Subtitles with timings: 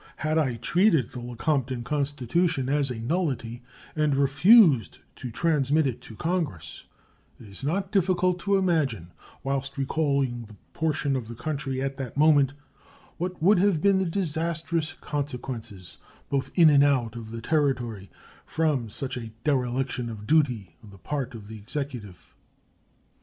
[0.15, 3.61] Had I treated the Lecompton constitution as a nullity
[3.95, 6.85] and refused to transmit it to Congress,
[7.39, 9.11] it is not difficult to imagine,
[9.43, 12.53] whilst recalling the position of the country at that moment,
[13.17, 15.97] what would have been the disastrous consequences,
[16.31, 18.09] both in and out of the Territory,
[18.43, 22.33] from such a dereliction of duty on the part of the Executive.